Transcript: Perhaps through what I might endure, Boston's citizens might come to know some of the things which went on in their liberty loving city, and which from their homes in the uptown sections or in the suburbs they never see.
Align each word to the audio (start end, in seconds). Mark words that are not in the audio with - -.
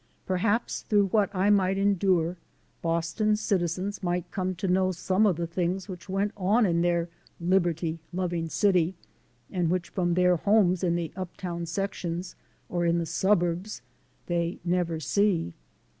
Perhaps 0.25 0.81
through 0.89 1.09
what 1.09 1.29
I 1.31 1.51
might 1.51 1.77
endure, 1.77 2.35
Boston's 2.81 3.39
citizens 3.39 4.01
might 4.01 4.31
come 4.31 4.55
to 4.55 4.67
know 4.67 4.91
some 4.91 5.27
of 5.27 5.35
the 5.35 5.45
things 5.45 5.87
which 5.87 6.09
went 6.09 6.31
on 6.35 6.65
in 6.65 6.81
their 6.81 7.07
liberty 7.39 7.99
loving 8.11 8.49
city, 8.49 8.95
and 9.51 9.69
which 9.69 9.89
from 9.89 10.15
their 10.15 10.37
homes 10.37 10.83
in 10.83 10.95
the 10.95 11.11
uptown 11.15 11.67
sections 11.67 12.35
or 12.67 12.83
in 12.83 12.97
the 12.97 13.05
suburbs 13.05 13.83
they 14.25 14.57
never 14.65 14.99
see. 14.99 15.53